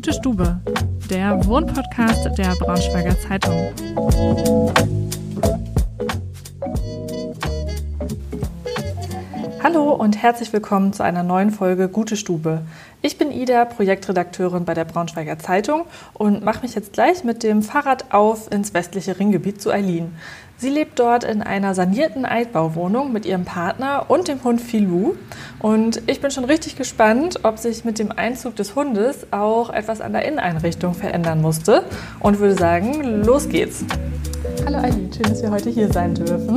[0.00, 0.58] Gute Stube,
[1.10, 3.68] der Wohnpodcast der Braunschweiger Zeitung.
[9.62, 12.62] Hallo und herzlich willkommen zu einer neuen Folge Gute Stube.
[13.02, 17.62] Ich bin Ida, Projektredakteurin bei der Braunschweiger Zeitung und mache mich jetzt gleich mit dem
[17.62, 20.14] Fahrrad auf ins westliche Ringgebiet zu Eileen.
[20.56, 25.14] Sie lebt dort in einer sanierten Altbauwohnung mit ihrem Partner und dem Hund Filou.
[25.58, 30.00] Und ich bin schon richtig gespannt, ob sich mit dem Einzug des Hundes auch etwas
[30.00, 31.84] an der Inneneinrichtung verändern musste.
[32.18, 33.84] Und würde sagen, los geht's.
[34.64, 36.56] Hallo Eileen, schön, dass wir heute hier sein dürfen.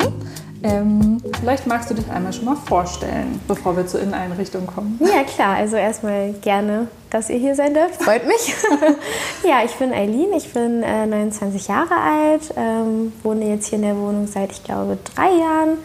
[0.64, 4.98] Ähm, vielleicht magst du dich einmal schon mal vorstellen, bevor wir zur Inneneinrichtung kommen.
[5.02, 5.58] Ja, klar.
[5.58, 8.02] Also erstmal gerne, dass ihr hier sein dürft.
[8.02, 8.56] Freut mich.
[9.44, 13.84] ja, ich bin Eileen, ich bin äh, 29 Jahre alt, ähm, wohne jetzt hier in
[13.84, 15.78] der Wohnung seit, ich glaube, drei Jahren.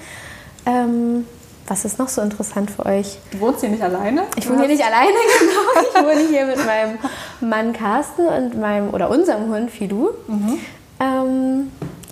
[0.65, 1.27] Ähm,
[1.67, 3.19] was ist noch so interessant für euch?
[3.31, 4.23] Du wohnst hier nicht alleine?
[4.37, 5.83] Ich wohne hier nicht alleine, genau.
[5.83, 6.99] Ich wohne hier mit meinem
[7.41, 10.11] Mann Carsten und meinem oder unserem Hund Fidu.
[10.27, 10.61] Mhm.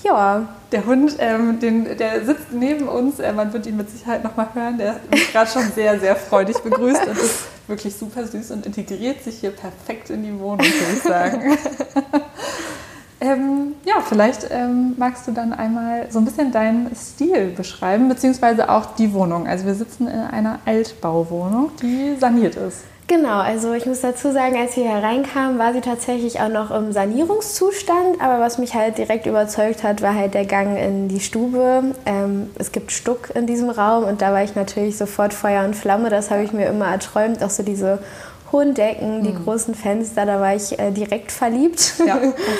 [0.06, 4.22] Ja, der Hund, ähm, den, der sitzt neben uns, äh, man wird ihn mit Sicherheit
[4.22, 8.24] nochmal hören, der hat mich gerade schon sehr, sehr freudig begrüßt und ist wirklich super
[8.24, 11.58] süß und integriert sich hier perfekt in die Wohnung, würde ich sagen.
[13.20, 18.70] ähm, ja, vielleicht ähm, magst du dann einmal so ein bisschen deinen Stil beschreiben, beziehungsweise
[18.70, 19.48] auch die Wohnung.
[19.48, 22.84] Also wir sitzen in einer Altbauwohnung, die saniert ist.
[23.08, 26.90] Genau, also ich muss dazu sagen, als wir hereinkamen, war sie tatsächlich auch noch im
[26.90, 28.20] Sanierungszustand.
[28.20, 31.94] Aber was mich halt direkt überzeugt hat, war halt der Gang in die Stube.
[32.04, 35.76] Ähm, es gibt Stuck in diesem Raum und da war ich natürlich sofort Feuer und
[35.76, 36.10] Flamme.
[36.10, 37.44] Das habe ich mir immer erträumt.
[37.44, 38.00] Auch so diese
[38.52, 39.44] hohen Decken, die mhm.
[39.44, 41.94] großen Fenster, da war ich äh, direkt verliebt.
[42.06, 42.18] Ja,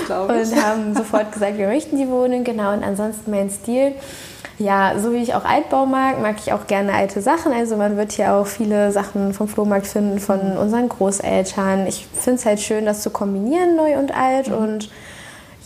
[0.09, 2.45] das und haben sofort gesagt, wir möchten die Wohnung.
[2.45, 3.95] Genau, und ansonsten mein Stil
[4.59, 7.53] ja, so wie ich auch Altbau mag, mag ich auch gerne alte Sachen.
[7.53, 10.59] Also man wird hier auch viele Sachen vom Flohmarkt finden, von mhm.
[10.59, 11.87] unseren Großeltern.
[11.87, 14.48] Ich finde es halt schön, das zu kombinieren, neu und alt.
[14.48, 14.57] Mhm.
[14.57, 14.91] Und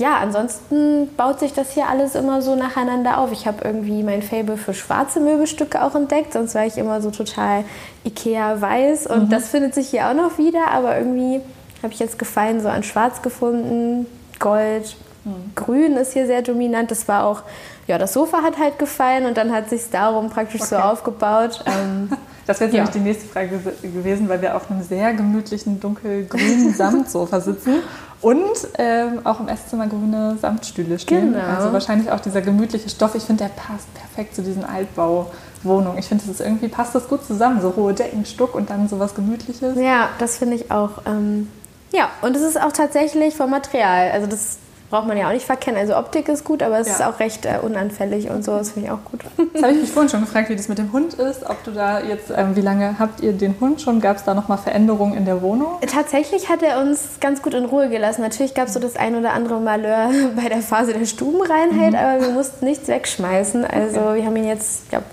[0.01, 3.33] ja, ansonsten baut sich das hier alles immer so nacheinander auf.
[3.33, 7.11] Ich habe irgendwie mein Fable für schwarze Möbelstücke auch entdeckt, sonst war ich immer so
[7.11, 7.65] total
[8.05, 9.29] Ikea-weiß und mhm.
[9.29, 11.43] das findet sich hier auch noch wieder, aber irgendwie
[11.83, 14.07] habe ich jetzt Gefallen so an Schwarz gefunden,
[14.39, 15.53] Gold, mhm.
[15.55, 16.91] Grün ist hier sehr dominant.
[16.91, 17.43] Das war auch
[17.87, 20.77] ja, das Sofa hat halt gefallen und dann hat sich darum praktisch okay.
[20.77, 21.63] so aufgebaut.
[21.71, 22.11] Ähm,
[22.47, 22.77] das wäre ja.
[22.79, 27.75] nämlich die nächste Frage gewesen, weil wir auf einem sehr gemütlichen dunkelgrünen Samtsofa sitzen
[28.23, 31.33] und ähm, auch im Esszimmer grüne Samtstühle stehen.
[31.33, 31.45] Genau.
[31.45, 33.15] Also wahrscheinlich auch dieser gemütliche Stoff.
[33.15, 35.99] Ich finde, der passt perfekt zu diesen Altbauwohnungen.
[35.99, 38.89] Ich finde, das ist irgendwie passt das gut zusammen, so hohe Decken, Stuck und dann
[38.89, 39.77] so was Gemütliches.
[39.77, 41.03] Ja, das finde ich auch.
[41.07, 41.49] Ähm,
[41.93, 44.11] ja, und es ist auch tatsächlich vom Material.
[44.13, 44.59] Also das
[44.91, 45.81] braucht man ja auch nicht verkennen.
[45.81, 46.95] Also Optik ist gut, aber es ja.
[46.95, 48.53] ist auch recht äh, unanfällig und so.
[48.53, 49.21] Das finde ich auch gut.
[49.55, 51.49] Das habe ich mich vorhin schon gefragt, wie das mit dem Hund ist.
[51.49, 54.01] Ob du da jetzt, ähm, wie lange habt ihr den Hund schon?
[54.01, 55.79] Gab es da nochmal Veränderungen in der Wohnung?
[55.87, 58.23] Tatsächlich hat er uns ganz gut in Ruhe gelassen.
[58.23, 61.99] Natürlich gab es so das ein oder andere Malheur bei der Phase der Stubenreinheit, mhm.
[61.99, 63.65] aber wir mussten nichts wegschmeißen.
[63.65, 64.17] Also okay.
[64.17, 65.07] wir haben ihn jetzt, ich glaube,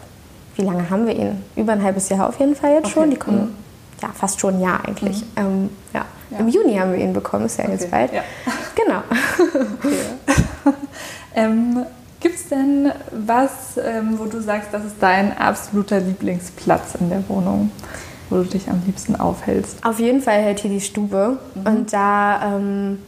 [0.55, 1.43] wie lange haben wir ihn?
[1.55, 2.93] Über ein halbes Jahr auf jeden Fall jetzt okay.
[2.93, 3.09] schon.
[3.11, 3.66] Die kommen, mhm.
[4.01, 5.21] Ja, fast schon ein Jahr eigentlich.
[5.21, 5.27] Mhm.
[5.37, 6.05] Ähm, ja.
[6.29, 6.39] Ja.
[6.39, 7.73] Im Juni haben wir ihn bekommen, ist ja okay.
[7.73, 8.13] jetzt bald.
[8.13, 8.23] Ja.
[8.75, 9.01] Genau.
[9.79, 10.73] Okay.
[11.35, 11.85] ähm,
[12.19, 17.27] Gibt es denn was, ähm, wo du sagst, das ist dein absoluter Lieblingsplatz in der
[17.29, 17.71] Wohnung,
[18.29, 19.77] wo du dich am liebsten aufhältst?
[19.85, 21.37] Auf jeden Fall hält hier die Stube.
[21.53, 21.67] Mhm.
[21.67, 22.99] Und da ähm,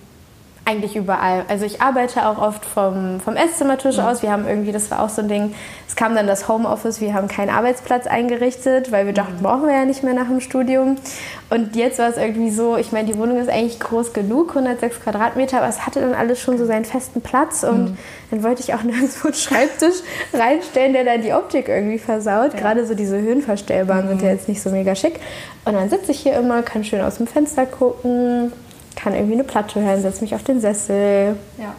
[0.70, 1.46] eigentlich überall.
[1.48, 4.04] Also ich arbeite auch oft vom, vom Esszimmertisch mhm.
[4.04, 4.22] aus.
[4.22, 5.56] Wir haben irgendwie, das war auch so ein Ding,
[5.88, 9.44] es kam dann das Homeoffice, wir haben keinen Arbeitsplatz eingerichtet, weil wir dachten, mhm.
[9.44, 10.98] brauchen wir ja nicht mehr nach dem Studium.
[11.50, 15.02] Und jetzt war es irgendwie so, ich meine, die Wohnung ist eigentlich groß genug, 106
[15.02, 17.98] Quadratmeter, aber es hatte dann alles schon so seinen festen Platz und mhm.
[18.30, 19.96] dann wollte ich auch nirgendwo einen Schreibtisch
[20.34, 22.54] reinstellen, der dann die Optik irgendwie versaut.
[22.54, 22.60] Ja.
[22.60, 24.36] Gerade so diese Höhenverstellbaren sind ja mhm.
[24.36, 25.20] jetzt nicht so mega schick.
[25.66, 28.54] Und dann sitze ich hier immer, kann schön aus dem Fenster gucken,
[28.96, 31.36] kann irgendwie eine Platte hören, setze mich auf den Sessel.
[31.58, 31.74] Ja.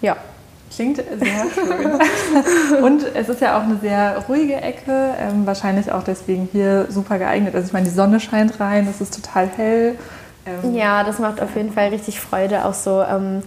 [0.00, 0.16] Ja.
[0.74, 2.82] Klingt sehr schön.
[2.84, 7.18] und es ist ja auch eine sehr ruhige Ecke, ähm, wahrscheinlich auch deswegen hier super
[7.18, 7.54] geeignet.
[7.54, 9.98] Also ich meine, die Sonne scheint rein, es ist total hell.
[10.46, 12.64] Ähm ja, das macht auf jeden Fall richtig Freude.
[12.64, 13.42] Auch so, ähm,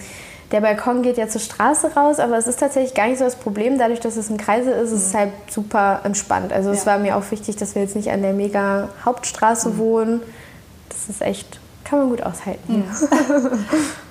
[0.51, 3.36] der Balkon geht ja zur Straße raus, aber es ist tatsächlich gar nicht so das
[3.36, 3.77] Problem.
[3.77, 4.98] Dadurch, dass es ein Kreisel ist, mhm.
[4.98, 6.51] ist es halt super entspannt.
[6.51, 6.75] Also ja.
[6.75, 9.77] es war mir auch wichtig, dass wir jetzt nicht an der mega Hauptstraße mhm.
[9.77, 10.21] wohnen.
[10.89, 11.60] Das ist echt
[11.91, 12.85] kann man gut aushalten.
[12.88, 13.07] Ja.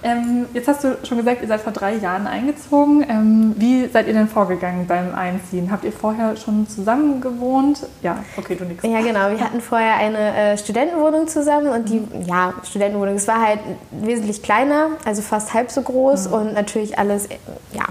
[0.11, 3.03] ähm, jetzt hast du schon gesagt, ihr seid vor drei Jahren eingezogen.
[3.09, 5.73] Ähm, wie seid ihr denn vorgegangen beim Einziehen?
[5.73, 7.87] Habt ihr vorher schon zusammen gewohnt?
[8.03, 8.85] Ja, okay, du nix.
[8.85, 9.31] Ja, genau.
[9.31, 13.61] Wir hatten vorher eine äh, Studentenwohnung zusammen und die, ja, Studentenwohnung, es war halt
[13.91, 16.35] wesentlich kleiner, also fast halb so groß mhm.
[16.35, 17.37] und natürlich alles, äh,
[17.73, 17.85] ja,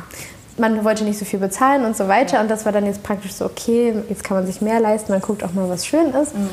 [0.60, 2.36] man wollte nicht so viel bezahlen und so weiter.
[2.36, 2.42] Ja.
[2.42, 5.22] Und das war dann jetzt praktisch so, okay, jetzt kann man sich mehr leisten, man
[5.22, 6.36] guckt auch mal, was schön ist.
[6.36, 6.50] Mhm.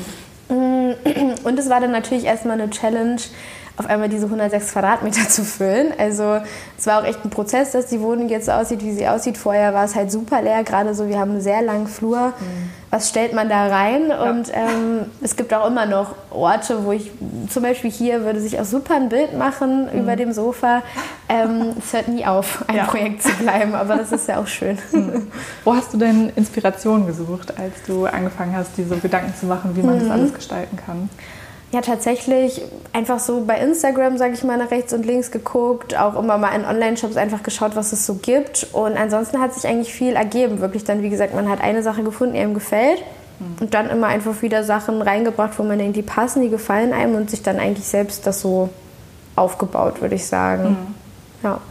[1.47, 3.21] Und es war dann natürlich erstmal eine Challenge,
[3.77, 5.93] auf einmal diese 106 Quadratmeter zu füllen.
[5.97, 6.39] Also
[6.77, 9.37] es war auch echt ein Prozess, dass die Wohnung jetzt so aussieht, wie sie aussieht.
[9.37, 12.33] Vorher war es halt super leer, gerade so, wir haben einen sehr langen Flur.
[12.39, 12.69] Mhm.
[12.89, 14.07] Was stellt man da rein?
[14.09, 14.29] Ja.
[14.29, 17.11] Und ähm, es gibt auch immer noch Orte, wo ich,
[17.49, 19.99] zum Beispiel hier, würde sich auch super ein Bild machen mhm.
[19.99, 20.81] über dem Sofa.
[21.29, 22.85] Ähm, es hört nie auf, ein ja.
[22.85, 24.77] Projekt zu bleiben, aber das ist ja auch schön.
[24.97, 25.27] Mhm.
[25.63, 29.75] Wo hast du denn Inspiration gesucht, als du angefangen hast, dir so Gedanken zu machen,
[29.75, 30.11] wie man das mhm.
[30.11, 31.09] alles gestalten kann?
[31.73, 32.61] Ja, tatsächlich
[32.93, 36.55] einfach so bei Instagram, sage ich mal, nach rechts und links geguckt, auch immer mal
[36.55, 38.67] in Online-Shops einfach geschaut, was es so gibt.
[38.71, 40.61] Und ansonsten hat sich eigentlich viel ergeben.
[40.61, 43.03] Wirklich dann, wie gesagt, man hat eine Sache gefunden, die einem gefällt.
[43.39, 43.55] Mhm.
[43.59, 47.15] Und dann immer einfach wieder Sachen reingebracht, wo man denkt, die passen, die gefallen einem
[47.15, 48.69] und sich dann eigentlich selbst das so
[49.35, 50.69] aufgebaut, würde ich sagen.
[50.69, 50.95] Mhm.
[51.43, 51.61] Ja.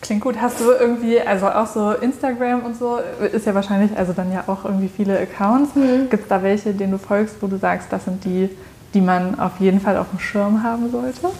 [0.00, 0.40] Klingt gut.
[0.40, 2.98] Hast du irgendwie, also auch so Instagram und so,
[3.32, 5.76] ist ja wahrscheinlich, also dann ja auch irgendwie viele Accounts.
[5.76, 6.10] Mhm.
[6.10, 8.50] Gibt es da welche, denen du folgst, wo du sagst, das sind die,
[8.94, 11.30] die man auf jeden Fall auf dem Schirm haben sollte?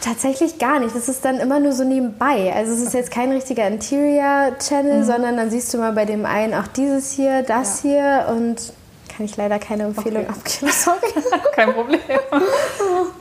[0.00, 0.94] Tatsächlich gar nicht.
[0.94, 2.52] Das ist dann immer nur so nebenbei.
[2.54, 5.04] Also es ist jetzt kein richtiger Interior-Channel, mhm.
[5.04, 7.90] sondern dann siehst du mal bei dem einen auch dieses hier, das ja.
[7.90, 8.72] hier und
[9.18, 10.32] kann ich leider keine Empfehlung okay.
[10.32, 10.98] abgeben, sorry.
[11.56, 11.98] Kein Problem.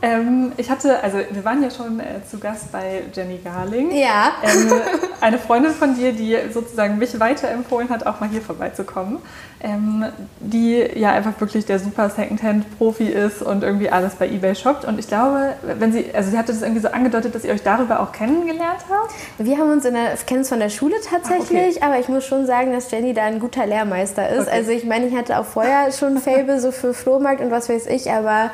[0.03, 3.89] ähm, ich hatte, also wir waren ja schon äh, zu Gast bei Jenny Garling.
[3.91, 4.33] Ja.
[4.43, 4.73] Ähm,
[5.21, 9.17] eine Freundin von dir, die sozusagen mich weiterempfohlen hat, auch mal hier vorbeizukommen.
[9.59, 10.05] Ähm,
[10.39, 14.85] die ja einfach wirklich der super Secondhand-Profi ist und irgendwie alles bei Ebay shoppt.
[14.85, 17.63] Und ich glaube, wenn sie, also sie hatte das irgendwie so angedeutet, dass ihr euch
[17.63, 19.15] darüber auch kennengelernt habt.
[19.39, 21.85] Wir haben uns in der, kennen uns von der Schule tatsächlich, Ach, okay.
[21.87, 24.47] aber ich muss schon sagen, dass Jenny da ein guter Lehrmeister ist.
[24.47, 24.57] Okay.
[24.57, 27.87] Also ich meine, ich hatte auch vorher schon Fable so für Flohmarkt und was weiß
[27.87, 28.51] ich, aber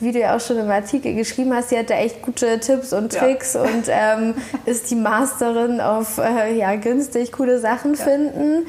[0.00, 2.92] wie du ja auch schon im Artikel geschrieben hast, sie hat da echt gute Tipps
[2.92, 3.62] und Tricks ja.
[3.62, 4.34] und ähm,
[4.66, 8.04] ist die Masterin auf äh, ja, günstig coole Sachen ja.
[8.04, 8.66] finden.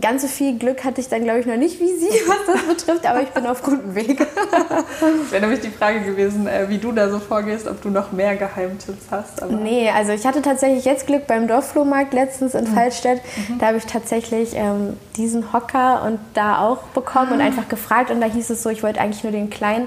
[0.00, 2.62] Ganz so viel Glück hatte ich dann, glaube ich, noch nicht wie sie, was das
[2.62, 4.18] betrifft, aber ich bin auf gutem Weg.
[5.30, 8.34] wäre nämlich die Frage gewesen, äh, wie du da so vorgehst, ob du noch mehr
[8.34, 9.42] Geheimtipps hast.
[9.42, 12.74] Aber nee, also ich hatte tatsächlich jetzt Glück beim Dorfflohmarkt letztens in mhm.
[12.74, 13.20] Fallstädt.
[13.48, 13.58] Mhm.
[13.58, 17.34] Da habe ich tatsächlich ähm, diesen Hocker und da auch bekommen mhm.
[17.34, 18.10] und einfach gefragt.
[18.10, 19.86] Und da hieß es so, ich wollte eigentlich nur den kleinen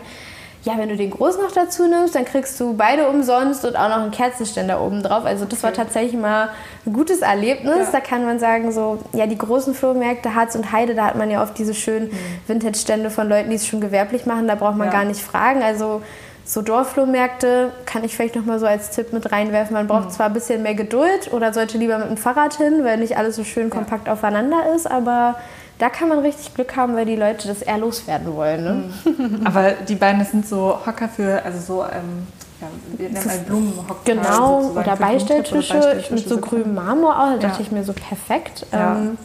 [0.68, 3.88] ja, wenn du den großen noch dazu nimmst, dann kriegst du beide umsonst und auch
[3.88, 5.24] noch einen Kerzenständer oben drauf.
[5.24, 5.64] Also das okay.
[5.64, 6.50] war tatsächlich mal
[6.86, 7.86] ein gutes Erlebnis.
[7.86, 7.92] Ja.
[7.94, 11.32] Da kann man sagen, so, ja, die großen Flohmärkte, Harz und Heide, da hat man
[11.32, 12.18] ja oft diese schönen mhm.
[12.48, 14.50] Vintage-Stände von Leuten, die es schon gewerblich machen.
[14.50, 14.94] Da braucht man ja.
[14.94, 15.64] gar nicht fragen.
[15.64, 16.02] Also
[16.44, 19.74] so Dorfflohmärkte kann ich vielleicht noch mal so als Tipp mit reinwerfen.
[19.74, 20.12] Man braucht mhm.
[20.12, 23.38] zwar ein bisschen mehr Geduld oder sollte lieber mit dem Fahrrad hin, weil nicht alles
[23.38, 24.14] so schön kompakt ja.
[24.14, 25.36] aufeinander ist, aber
[25.78, 28.64] da kann man richtig Glück haben, weil die Leute das eher loswerden wollen.
[28.64, 28.94] Ne?
[29.06, 29.42] Mhm.
[29.46, 32.28] Aber die beiden, das sind so Hocker für, also so, ähm,
[32.60, 34.00] ja, wir nennen halt Blumenhocker.
[34.06, 37.32] Genau, oder Beistelltische, oder mit so grünem Marmor auch.
[37.34, 38.66] Da dachte ich mir so perfekt.
[38.72, 38.96] Ja.
[38.96, 39.18] Ähm,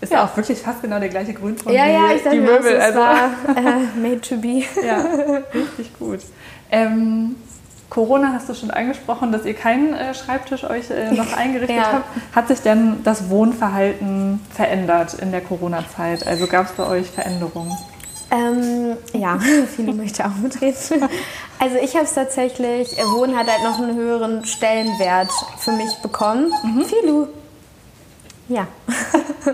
[0.00, 2.72] ist ja auch wirklich fast genau der gleiche Grünton ja, wie ja, ich die Möbel.
[2.72, 3.00] Es also.
[3.00, 3.24] war
[3.54, 4.62] äh, made to be.
[4.84, 5.04] ja,
[5.54, 6.20] richtig gut.
[6.72, 7.36] Ähm,
[7.90, 11.92] Corona hast du schon angesprochen, dass ihr keinen äh, Schreibtisch euch äh, noch eingerichtet ja.
[11.92, 12.06] habt.
[12.34, 16.26] Hat sich denn das Wohnverhalten verändert in der Corona-Zeit?
[16.26, 17.76] Also gab es bei euch Veränderungen?
[18.30, 19.40] Ähm, ja,
[19.76, 21.08] viele möchte auch mitreden.
[21.58, 25.92] Also ich habe es tatsächlich, äh, Wohnen hat halt noch einen höheren Stellenwert für mich
[26.00, 26.52] bekommen.
[26.62, 26.84] Mhm.
[26.84, 27.26] Filu,
[28.50, 28.66] ja.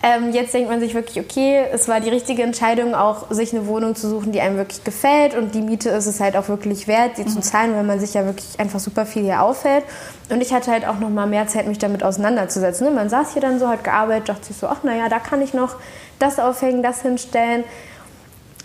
[0.00, 3.66] ähm, jetzt denkt man sich wirklich, okay, es war die richtige Entscheidung, auch sich eine
[3.66, 5.34] Wohnung zu suchen, die einem wirklich gefällt.
[5.34, 7.28] Und die Miete ist es halt auch wirklich wert, die mhm.
[7.28, 9.84] zu zahlen, weil man sich ja wirklich einfach super viel hier auffällt.
[10.30, 12.86] Und ich hatte halt auch noch mal mehr Zeit, mich damit auseinanderzusetzen.
[12.86, 12.92] Ne?
[12.92, 15.52] Man saß hier dann so, hat gearbeitet, dachte sich so, ach naja, da kann ich
[15.52, 15.74] noch
[16.20, 17.64] das aufhängen, das hinstellen